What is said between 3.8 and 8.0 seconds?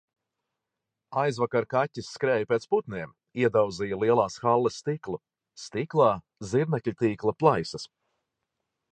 lielās halles stiklu. Stiklā zirnekļtīkla plaisas.